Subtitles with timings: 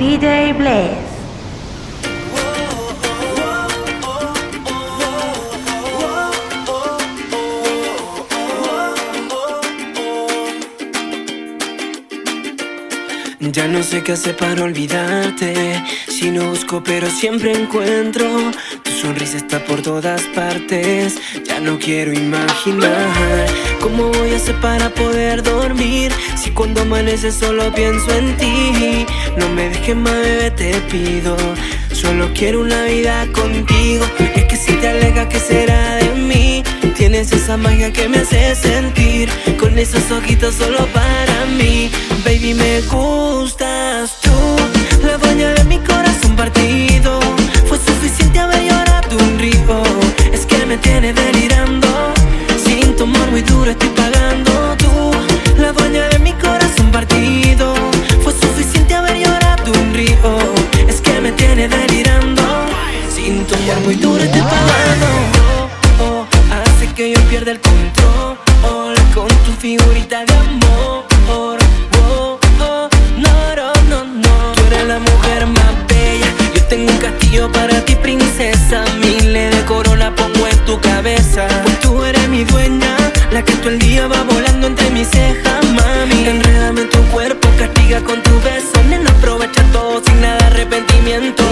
[0.00, 1.09] DJ Blaze.
[13.52, 15.82] Ya no sé qué hacer para olvidarte.
[16.08, 18.26] Si no busco, pero siempre encuentro.
[18.84, 21.18] Tu sonrisa está por todas partes.
[21.44, 23.46] Ya no quiero imaginar
[23.80, 26.12] cómo voy a hacer para poder dormir.
[26.36, 29.06] Si cuando amanece solo pienso en ti.
[29.36, 31.36] No me dejes más, bebé, te pido.
[31.92, 34.04] Solo quiero una vida contigo.
[34.36, 36.09] Es que si te alejas, ¿qué será de
[37.10, 39.28] Tienes esa magia que me hace sentir
[39.58, 41.90] con esos ojitos solo para mí.
[42.24, 44.30] Baby, me gustas tú,
[45.04, 47.18] la dueña de mi corazón partido.
[47.66, 49.82] Fue suficiente haber llorado un río.
[50.32, 51.88] Es que me tiene delirando.
[52.64, 55.10] Sin tu amor muy duro estoy pagando tú,
[55.60, 57.74] la dueña de mi corazón partido.
[58.22, 60.38] Fue suficiente haber llorado un río.
[60.86, 62.42] Es que me tiene delirando.
[63.12, 65.39] Sin tu amor muy duro estoy pagando.
[80.70, 81.48] tu cabeza.
[81.64, 82.96] Pues tú eres mi dueña,
[83.32, 86.28] la que todo el día va volando entre mis cejas, mami.
[86.28, 88.76] Enrédame en tu cuerpo, castiga con tu beso.
[88.88, 91.42] Nena, aprovecha todo sin nada de arrepentimiento.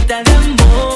[0.00, 0.89] boquita de amor.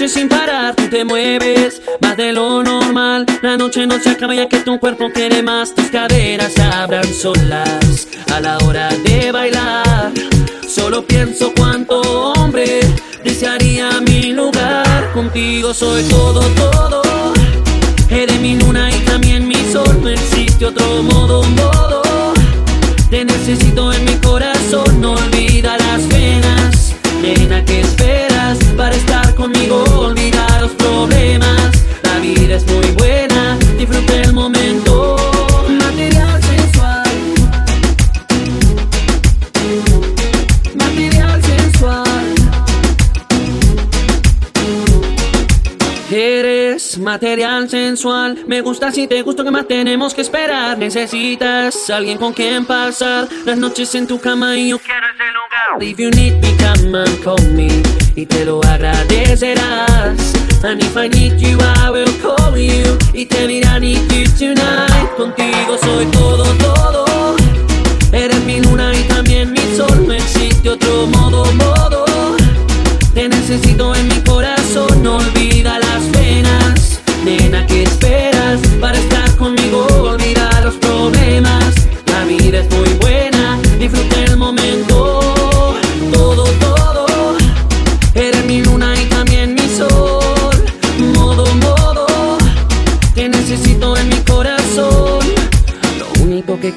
[0.00, 3.26] noche sin parar tú te mueves más de lo normal.
[3.42, 5.74] La noche no se acaba ya que tu cuerpo quiere más.
[5.74, 10.10] Tus caderas abran solas a la hora de bailar.
[10.66, 12.80] Solo pienso cuánto hombre
[13.24, 15.12] desearía mi lugar.
[15.12, 17.02] Contigo soy todo, todo.
[18.08, 20.00] Eres mi luna y también mi sol.
[20.00, 22.02] No existe otro modo, modo.
[23.10, 25.39] Te necesito en mi corazón, no olvides.
[47.70, 48.44] Sensual.
[48.46, 50.76] Me gusta si te gusto, que más tenemos que esperar?
[50.76, 55.82] Necesitas alguien con quien pasar las noches en tu cama y yo quiero ese lugar.
[55.82, 57.68] If you need me, come and call me
[58.16, 60.32] y te lo agradecerás.
[60.62, 64.24] And if I need you, I will call you y te diré I need you
[64.38, 65.16] tonight.
[65.16, 67.36] Contigo soy todo, todo.
[68.12, 70.06] Eres mi luna y también mi sol.
[70.06, 72.04] No existe otro modo, modo.
[73.14, 75.02] Te necesito en mi corazón.
[75.02, 75.78] No olvida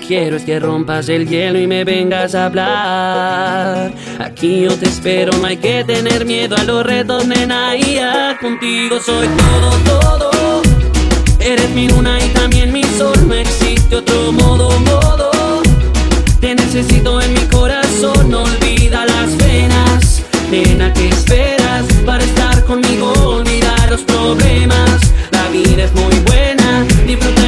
[0.07, 3.93] quiero es que rompas el hielo y me vengas a hablar.
[4.19, 7.75] Aquí yo te espero, no hay que tener miedo a los retos, nena.
[7.75, 10.61] Y ya contigo soy todo, todo.
[11.39, 13.17] Eres mi luna y también mi sol.
[13.27, 15.31] No existe otro modo, modo.
[16.39, 20.23] Te necesito en mi corazón, no olvida las penas.
[20.51, 23.11] Nena, ¿qué esperas para estar conmigo?
[23.37, 25.01] Olvidar los problemas.
[25.31, 27.42] La vida es muy buena, disfruta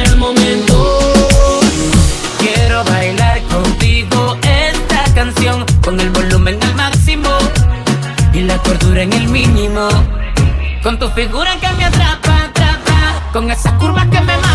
[10.86, 14.45] Con tu figura que me atrapa, atrapa, con esas curvas que me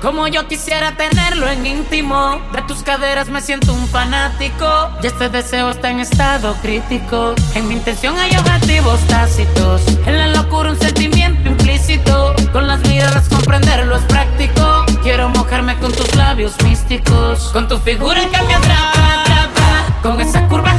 [0.00, 2.40] como yo quisiera tenerlo en íntimo.
[2.52, 7.34] De tus caderas me siento un fanático, y este deseo está en estado crítico.
[7.54, 12.34] En mi intención hay objetivos tácitos, en la locura un sentimiento implícito.
[12.52, 14.84] Con las miradas comprenderlo es práctico.
[15.02, 20.71] Quiero mojarme con tus labios místicos, con tu figura que me atrapa, con esa curva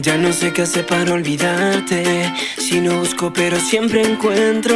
[0.00, 2.32] Ya no sé qué hacer para olvidarte.
[2.58, 4.74] Si no busco, pero siempre encuentro.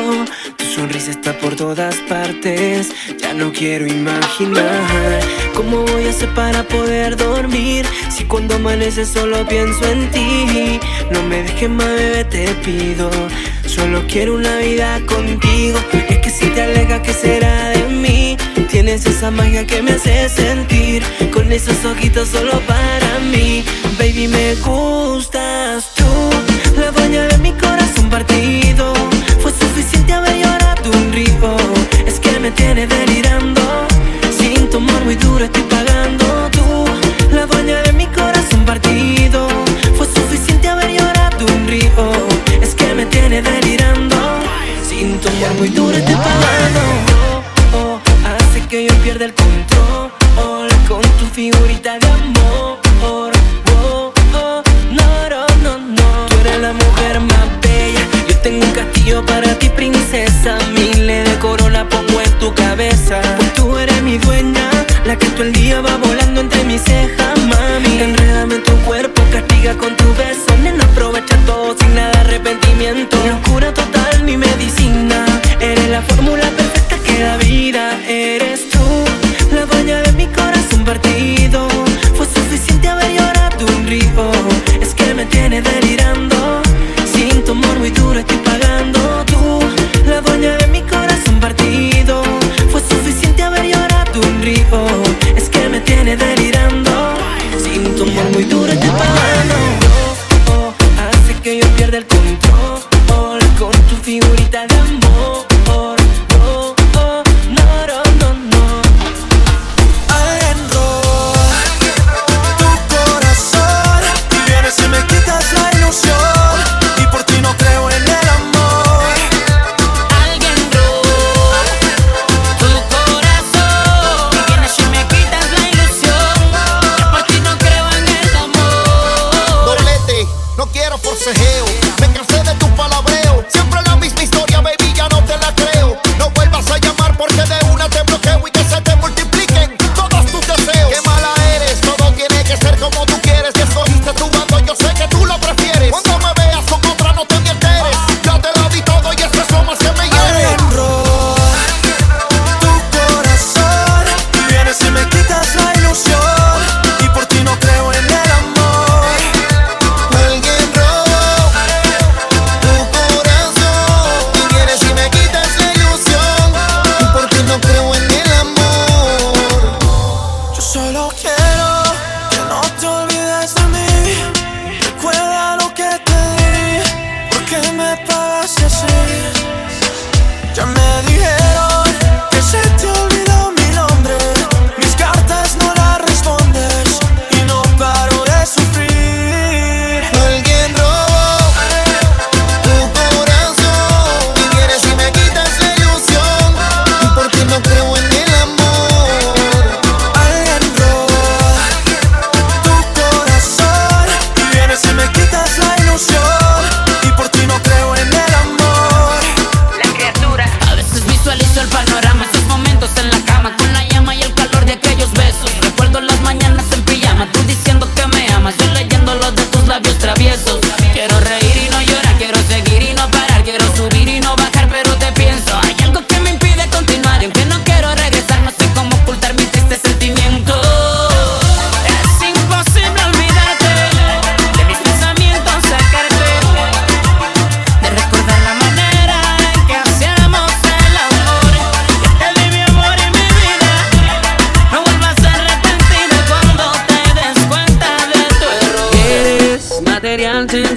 [0.57, 2.91] Tu sonrisa está por todas partes.
[3.19, 5.21] Ya no quiero imaginar
[5.55, 7.85] cómo voy a hacer para poder dormir.
[8.11, 10.81] Si cuando amanece solo pienso en ti.
[11.11, 13.11] No me dejes más, bebé, te pido.
[13.67, 15.79] Solo quiero una vida contigo.
[16.09, 18.37] Es que si te alejas, ¿qué será de mí?
[18.71, 23.65] Tienes esa magia que me hace sentir Con esos ojitos solo para mí
[23.99, 25.93] Baby, me gustas.
[25.97, 26.05] Tú
[26.81, 28.93] La dueña de mi corazón partido.
[29.43, 31.57] Fue suficiente haber llorado un río
[32.07, 33.61] Es que me tiene delirando.
[34.39, 36.49] Sin tu amor muy duro estoy pagando.
[36.53, 36.85] Tú
[37.35, 39.49] La dueña de mi corazón partido.
[39.97, 42.13] Fue suficiente haber llorado un río
[42.63, 44.17] Es que me tiene delirando.
[44.89, 46.08] Sin tu amor muy duro estoy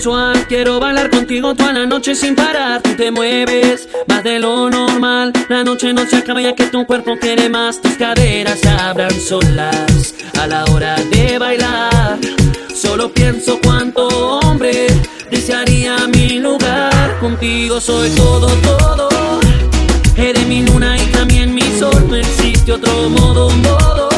[0.02, 2.82] toda la noche sin parar.
[2.82, 5.32] Tú te mueves más de lo normal.
[5.50, 7.82] La noche no se acaba ya que tu cuerpo quiere más.
[7.82, 12.18] Tus caderas se abran solas a la hora de bailar.
[12.74, 14.08] Solo pienso cuánto
[14.40, 14.88] hombre
[15.30, 17.20] desearía mi lugar.
[17.20, 19.10] Contigo soy todo, todo.
[20.18, 22.06] Eres mi luna y también mi sol.
[22.08, 24.10] No existe otro modo, modo.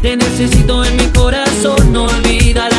[0.00, 1.92] Te necesito en mi corazón.
[1.92, 2.75] No olvida las venas.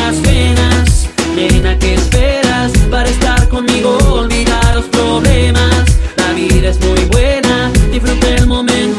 [1.38, 3.48] Nena, que esperas para estar?
[3.48, 5.84] conmigo, olvida los problemas.
[6.16, 8.97] La vida es muy buena, disfruta el momento.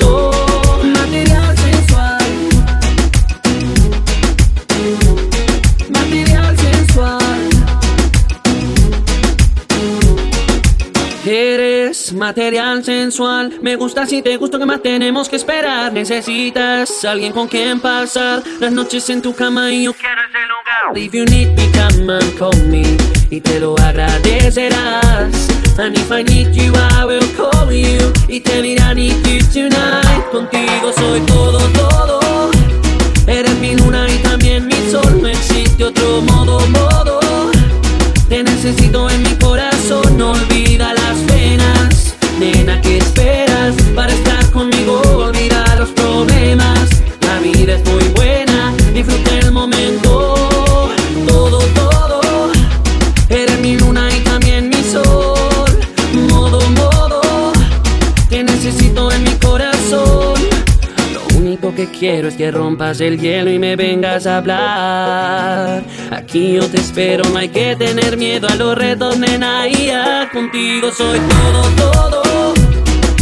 [12.20, 13.60] Material sensual.
[13.62, 15.92] Me gusta si te gusta, que más tenemos que esperar?
[15.94, 20.98] Necesitas alguien con quien pasar las noches en tu cama y yo quiero ese lugar.
[20.98, 22.84] If you need me, come and call me
[23.32, 25.48] y te lo agradecerás.
[25.80, 29.40] And if I need you, I will call you y te diré I need you
[29.54, 30.30] tonight.
[30.32, 32.20] Contigo soy todo, todo.
[33.28, 35.22] Eres mi luna y también mi sol.
[35.22, 37.20] No existe otro modo, modo.
[38.28, 40.18] Te necesito en mi corazón.
[40.18, 41.29] No olvida las.
[42.40, 45.02] Nena, ¿qué esperas para estar conmigo?
[45.02, 46.90] Olvida los problemas.
[47.28, 47.76] La vida
[61.80, 65.82] que quiero es que rompas el hielo y me vengas a hablar.
[66.12, 69.66] Aquí yo te espero, no hay que tener miedo a los retos, nena.
[69.66, 69.90] Y
[70.34, 72.54] contigo soy todo, todo.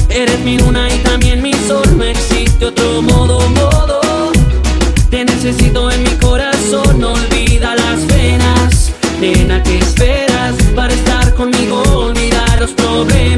[0.09, 4.01] Eres mi luna y también mi sol, no existe otro modo, modo.
[5.11, 8.91] Te necesito en mi corazón, no olvida las venas.
[9.21, 11.83] Nena, ¿qué esperas para estar conmigo?
[11.93, 13.36] Olvidar los problemas.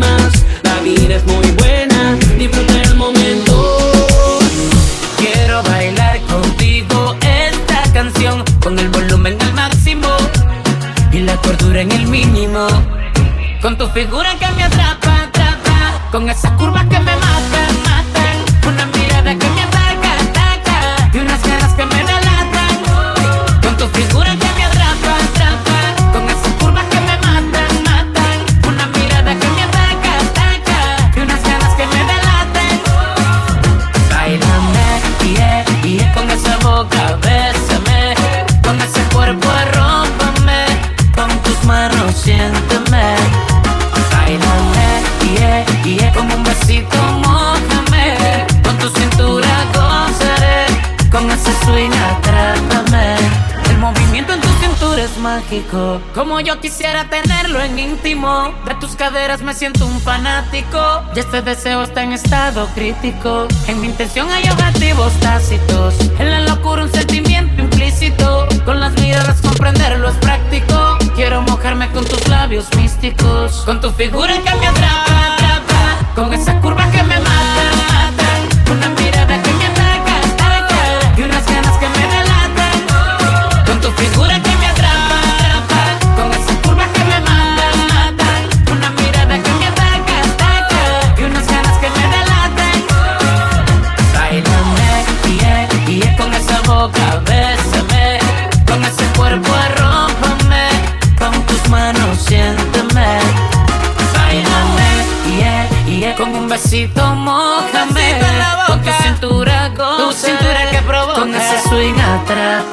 [56.14, 58.54] Como yo quisiera tenerlo en íntimo.
[58.66, 63.48] De tus caderas me siento un fanático, y este deseo está en estado crítico.
[63.68, 68.48] En mi intención hay objetivos tácitos, en la locura un sentimiento implícito.
[68.66, 70.98] Con las miradas comprenderlo es práctico.
[71.16, 73.64] Quiero mojarme con tus labios místicos.
[73.66, 75.09] Con tu figura que me atrapa.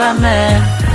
[0.06, 0.85] Llévame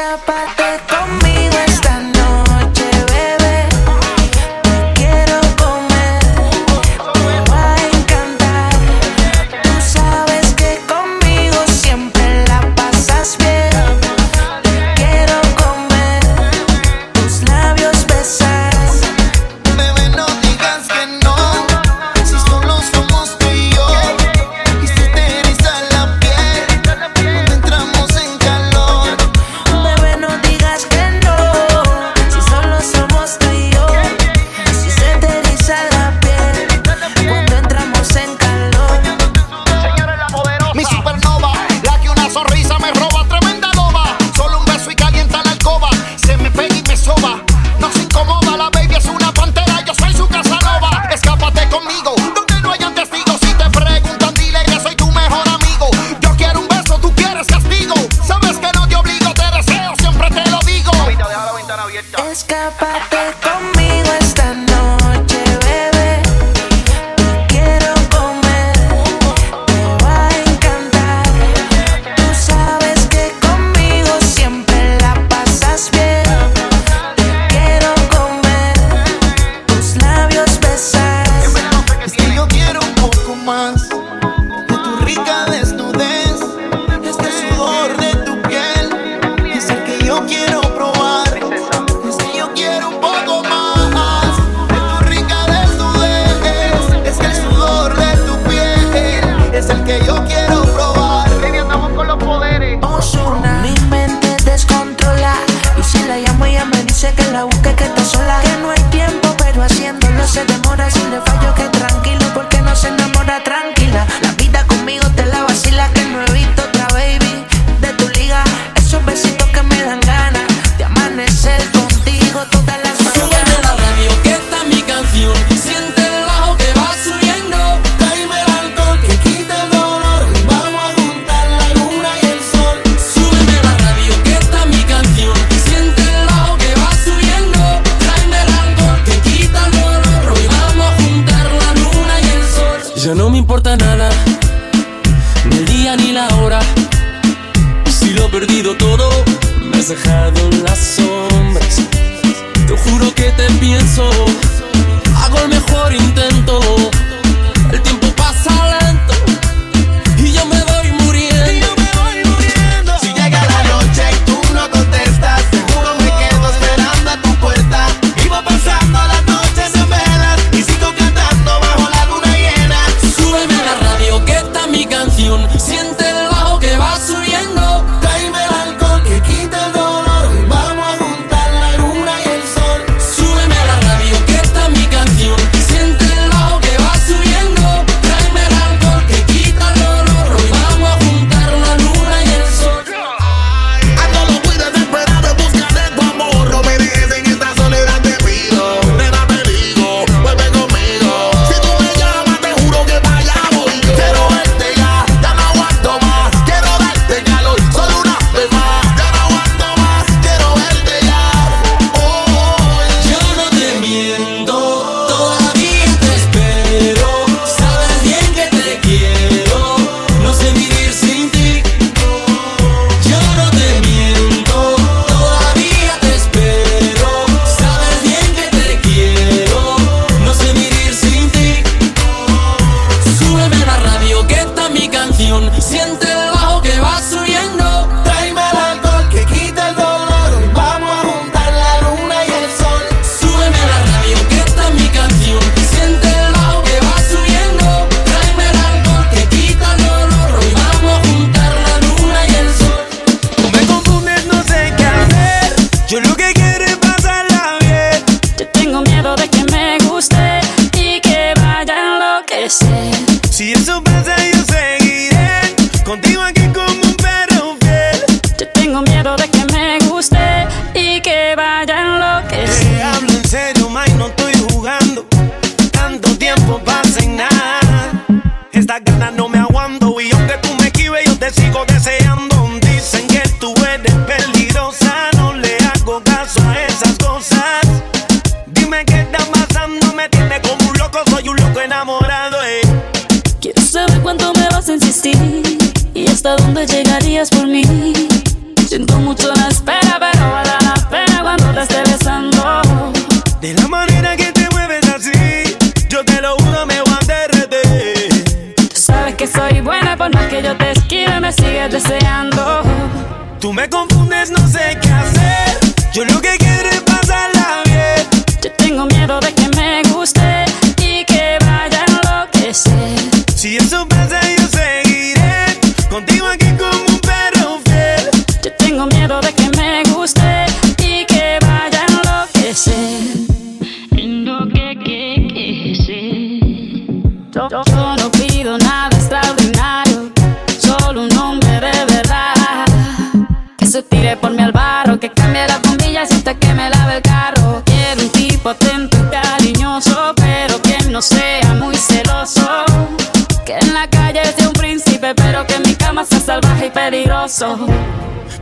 [0.00, 0.69] Escápate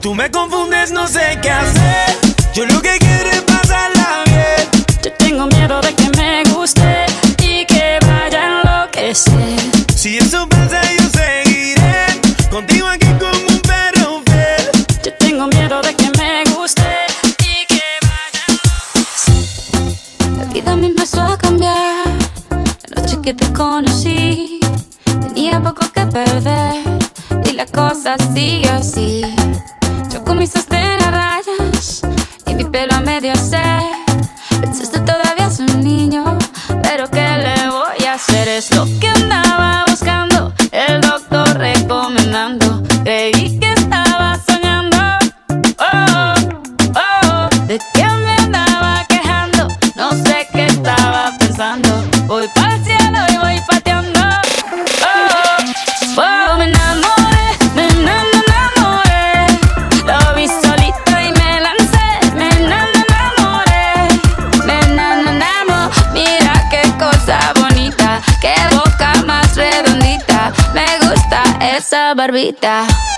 [0.00, 2.16] Tú me confundes, no sé qué hacer.
[2.52, 4.68] Yo lo que quiero es pasarla bien.
[5.04, 7.06] Yo tengo miedo de que me guste
[7.40, 9.60] y que vaya a enloquecer.
[9.94, 12.06] Si eso pasa, yo seguiré
[12.50, 14.68] contigo aquí como un perro fiel.
[15.04, 16.82] Yo tengo miedo de que me guste
[17.38, 20.38] y que vaya a enloquecer.
[20.38, 22.04] La vida me empezó a cambiar.
[22.88, 24.58] La noche que te conocí,
[25.04, 26.74] tenía poco que perder.
[27.44, 32.02] Y la cosa sigue yo con mis sostén rayas
[32.46, 33.60] y mi pelo a medio se.
[34.60, 36.38] Pensaste todavía es un niño,
[36.84, 38.46] pero ¿qué le voy a hacer?
[38.46, 38.70] Es
[72.18, 73.17] barbita.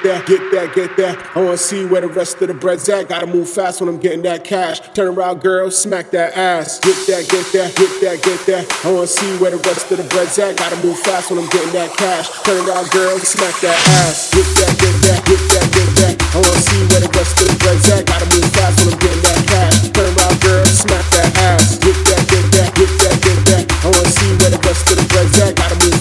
[0.00, 1.36] Get that, get that, get that.
[1.36, 3.10] I wanna see where the rest of the bread's at.
[3.12, 4.80] Gotta move fast when I'm getting that cash.
[4.96, 6.80] Turn around, girl, smack that ass.
[6.80, 8.64] Get that, get that, get that, get that.
[8.80, 10.56] I wanna see where the rest of the bread's at.
[10.56, 12.32] Gotta move fast when I'm getting that cash.
[12.48, 14.32] Turn around, girl, smack that ass.
[14.32, 16.14] Get that, get that, get that, get that.
[16.32, 18.06] I wanna see where the rest of the bread's at.
[18.08, 19.84] Gotta move fast when I'm getting that cash.
[19.92, 21.76] Turn around, girl, smack that ass.
[21.76, 23.64] Get that, get that, get that, get that.
[23.84, 25.60] I wanna see where the rest of the bread's at.
[25.60, 25.99] Gotta move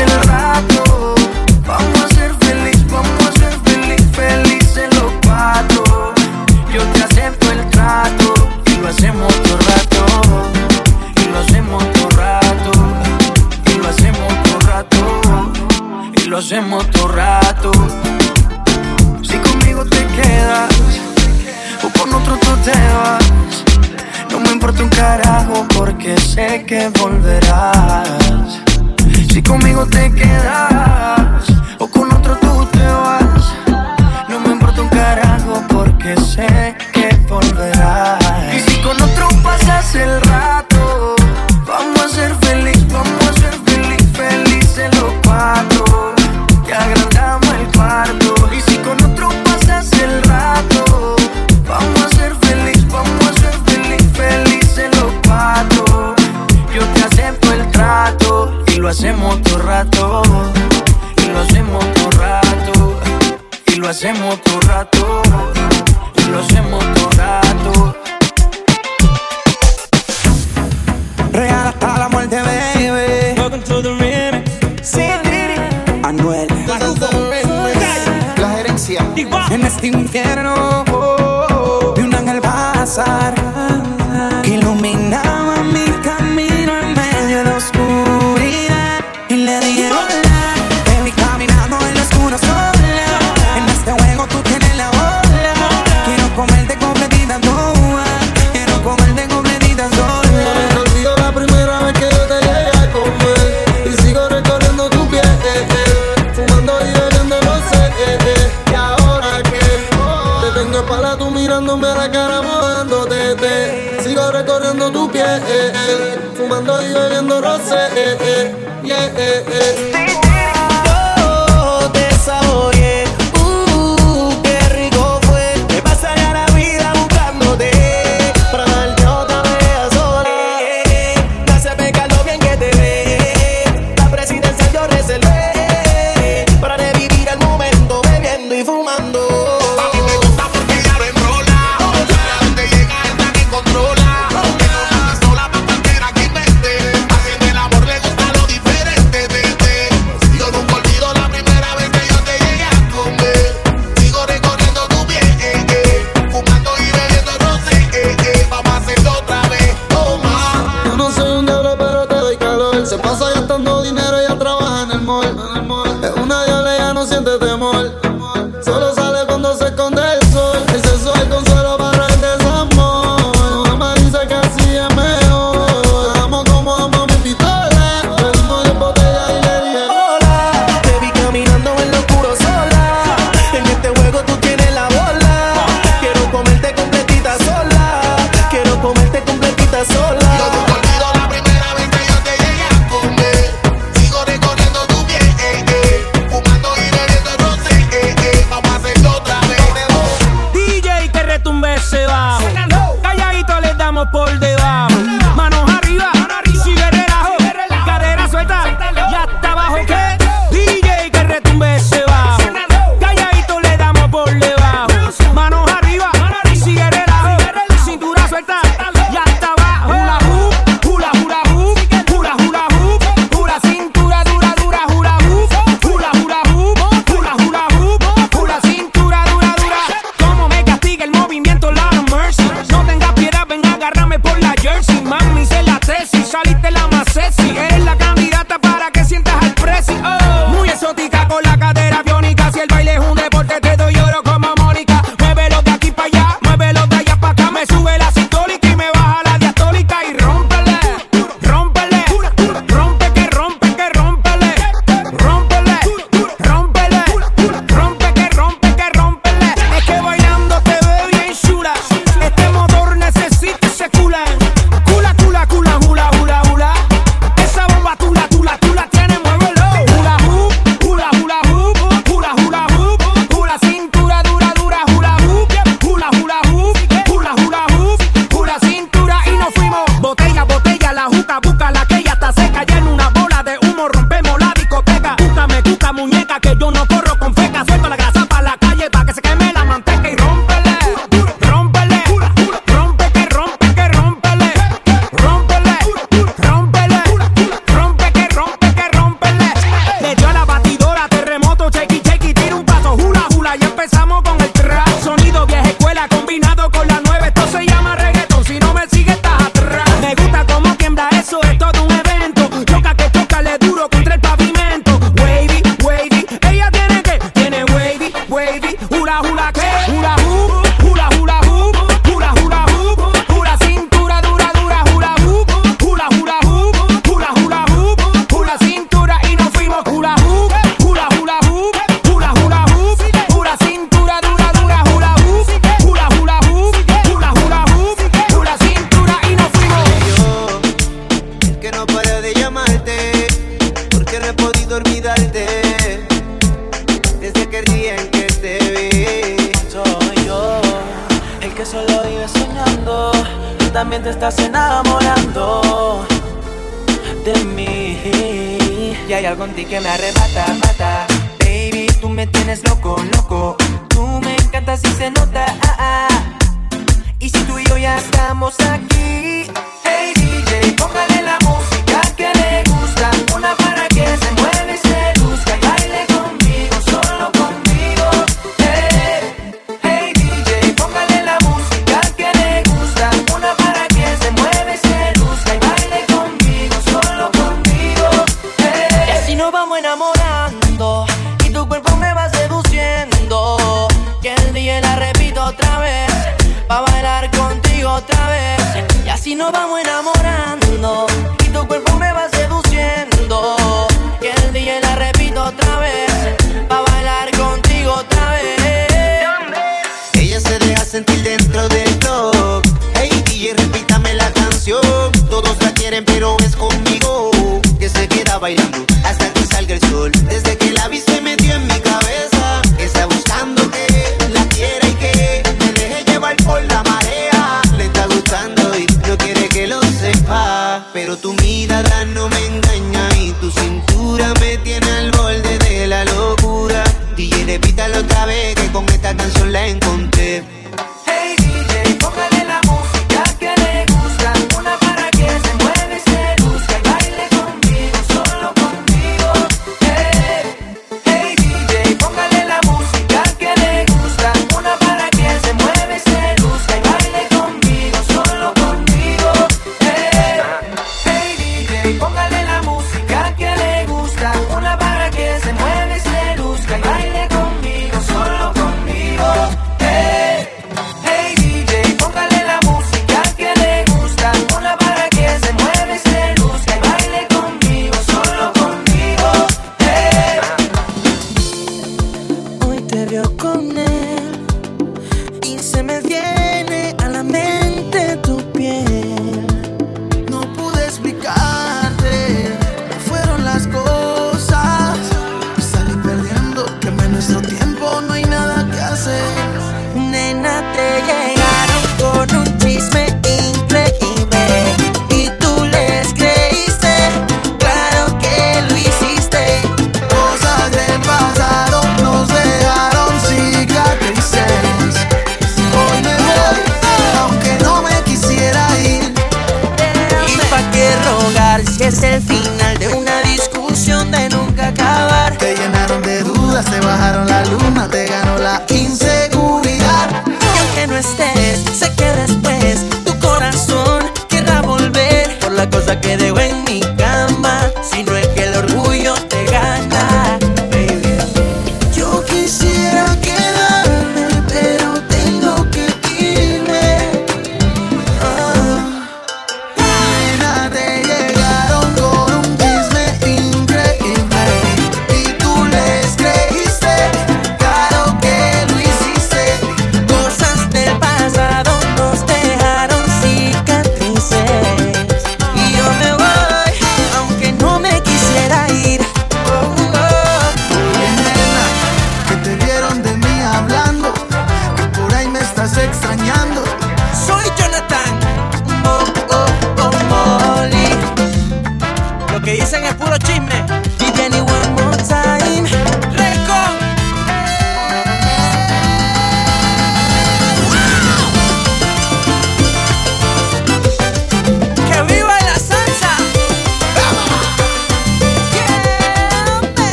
[0.00, 0.29] in